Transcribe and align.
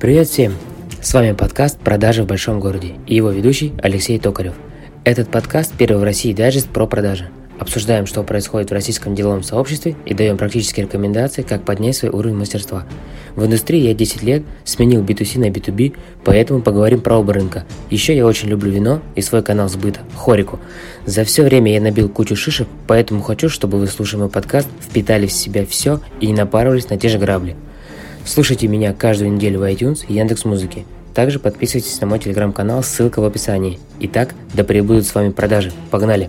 Привет 0.00 0.28
всем! 0.28 0.54
С 1.02 1.12
вами 1.12 1.32
подкаст 1.32 1.76
«Продажи 1.80 2.22
в 2.22 2.26
большом 2.28 2.60
городе» 2.60 2.94
и 3.08 3.16
его 3.16 3.32
ведущий 3.32 3.72
Алексей 3.82 4.16
Токарев. 4.20 4.54
Этот 5.02 5.28
подкаст– 5.28 5.72
первый 5.76 5.98
в 5.98 6.04
России 6.04 6.32
дайджест 6.32 6.68
про 6.68 6.86
продажи. 6.86 7.30
Обсуждаем, 7.58 8.06
что 8.06 8.22
происходит 8.22 8.70
в 8.70 8.72
российском 8.72 9.16
деловом 9.16 9.42
сообществе 9.42 9.96
и 10.06 10.14
даем 10.14 10.36
практические 10.36 10.86
рекомендации, 10.86 11.42
как 11.42 11.64
поднять 11.64 11.96
свой 11.96 12.12
уровень 12.12 12.36
мастерства. 12.36 12.86
В 13.34 13.44
индустрии 13.44 13.80
я 13.80 13.92
10 13.92 14.22
лет, 14.22 14.44
сменил 14.62 15.02
B2C 15.02 15.40
на 15.40 15.50
B2B, 15.50 15.96
поэтому 16.22 16.62
поговорим 16.62 17.00
про 17.00 17.16
оба 17.16 17.32
рынка. 17.32 17.64
Еще 17.90 18.14
я 18.14 18.24
очень 18.24 18.46
люблю 18.46 18.70
вино 18.70 19.02
и 19.16 19.20
свой 19.20 19.42
канал 19.42 19.68
сбыта– 19.68 19.98
Хорику. 20.16 20.60
За 21.06 21.24
все 21.24 21.42
время 21.42 21.72
я 21.72 21.80
набил 21.80 22.08
кучу 22.08 22.36
шишек, 22.36 22.68
поэтому 22.86 23.20
хочу, 23.20 23.48
чтобы 23.48 23.80
вы, 23.80 23.88
слушая 23.88 24.20
мой 24.20 24.30
подкаст, 24.30 24.68
впитали 24.80 25.26
в 25.26 25.32
себя 25.32 25.66
все 25.66 26.00
и 26.20 26.28
не 26.28 26.34
напарывались 26.34 26.88
на 26.88 26.98
те 26.98 27.08
же 27.08 27.18
грабли. 27.18 27.56
Слушайте 28.28 28.68
меня 28.68 28.92
каждую 28.92 29.32
неделю 29.32 29.60
в 29.60 29.62
iTunes 29.62 30.04
и 30.06 30.12
Яндекс.Музыке. 30.12 30.84
Также 31.14 31.38
подписывайтесь 31.38 31.98
на 32.02 32.06
мой 32.06 32.18
телеграм-канал, 32.18 32.82
ссылка 32.82 33.20
в 33.20 33.24
описании. 33.24 33.78
Итак, 34.00 34.34
да 34.52 34.64
пребудут 34.64 35.06
с 35.06 35.14
вами 35.14 35.30
продажи. 35.30 35.72
Погнали! 35.90 36.28